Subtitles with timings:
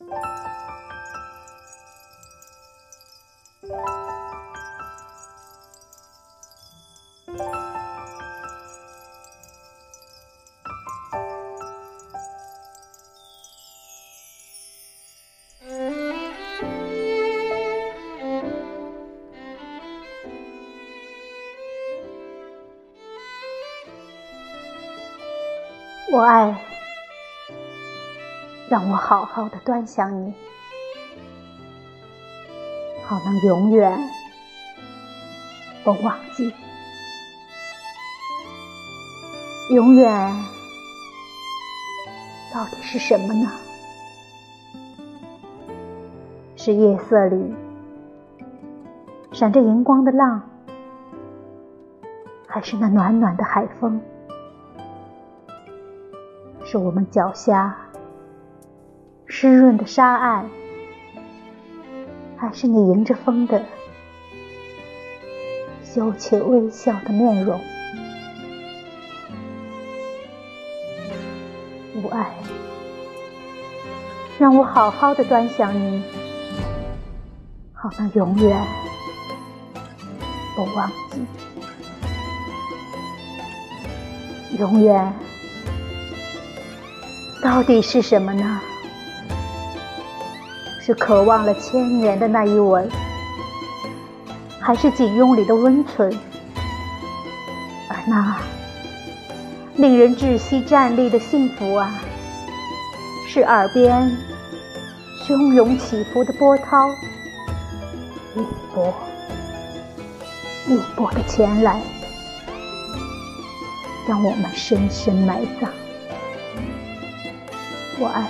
[0.00, 0.06] 我
[26.20, 26.73] 爱，
[28.74, 30.34] 让我好好的端详你，
[33.04, 33.96] 好能永远
[35.84, 36.52] 不忘记。
[39.70, 40.12] 永远
[42.52, 43.48] 到底是什么呢？
[46.56, 47.54] 是夜色里
[49.30, 50.42] 闪着荧光的浪，
[52.48, 54.00] 还是那暖暖的海风？
[56.64, 57.76] 是我们脚下
[59.44, 60.46] 湿润的沙岸，
[62.34, 63.62] 还是你迎着风的
[65.82, 67.60] 羞怯微笑的面容？
[71.96, 72.32] 无爱，
[74.38, 76.02] 让我好好的端详你，
[77.74, 78.58] 好能永远
[80.56, 81.20] 不忘记，
[84.58, 85.12] 永远。
[87.42, 88.62] 到底是什么呢？
[90.84, 92.86] 是渴望了千年的那一吻，
[94.60, 96.14] 还是紧拥里的温存？
[97.88, 98.36] 而那
[99.76, 101.90] 令人窒息站立的幸福啊，
[103.26, 104.14] 是耳边
[105.26, 106.90] 汹涌起伏的波涛，
[108.34, 108.92] 一波
[110.66, 111.80] 一波的前来，
[114.06, 115.70] 让我们深深埋葬。
[117.98, 118.28] 我爱，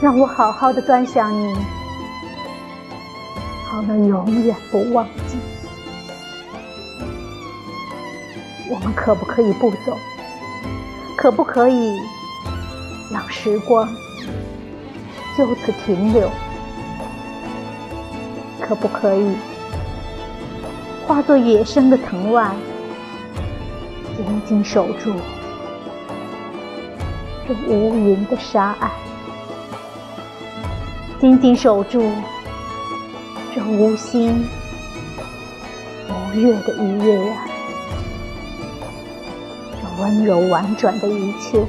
[0.00, 1.54] 让我好好的端详你，
[3.66, 5.38] 好能永远不忘记。
[8.68, 9.96] 我们可不可以不走？
[11.16, 11.98] 可不可以
[13.10, 13.88] 让时光
[15.36, 16.30] 就此停留？
[18.60, 19.34] 可不可以
[21.06, 22.54] 化作野生的藤蔓，
[24.16, 25.14] 紧紧守住？
[27.48, 28.90] 这无垠的沙岸，
[31.26, 32.08] 紧紧守住
[33.52, 34.46] 这无心
[36.08, 37.44] 无月的一夜啊！
[39.72, 41.66] 这温柔婉转的一切，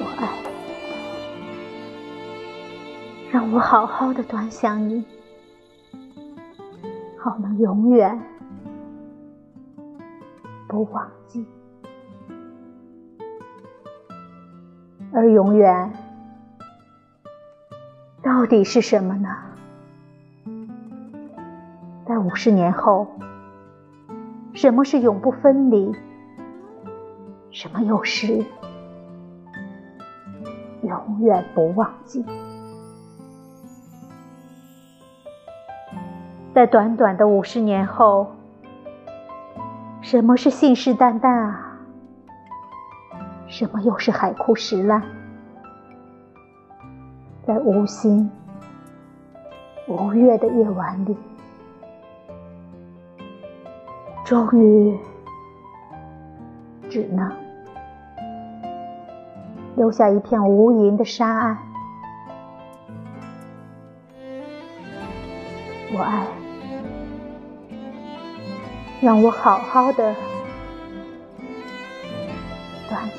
[0.00, 0.26] 我爱，
[3.30, 5.04] 让我好好的端详你，
[7.18, 8.18] 好能永远。
[10.66, 11.44] 不忘记。
[15.12, 15.92] 而永远
[18.44, 19.30] 到底是什么呢？
[22.04, 23.08] 在五十年后，
[24.52, 25.90] 什么是永不分离？
[27.50, 28.44] 什么又是
[30.82, 32.22] 永远不忘记？
[36.54, 38.30] 在短短的五十年后，
[40.02, 41.78] 什么是信誓旦旦啊？
[43.48, 45.02] 什么又是海枯石烂？
[47.46, 48.30] 在无心
[49.86, 51.16] 无月的夜晚里，
[54.24, 54.98] 终于
[56.88, 57.30] 只能
[59.76, 61.58] 留下一片无垠的沙岸。
[65.92, 66.26] 我爱，
[69.02, 70.14] 让我好好的。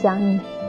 [0.00, 0.59] 想你。